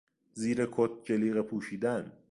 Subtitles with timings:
[0.33, 2.11] زیر کت جلیقه پوشیدن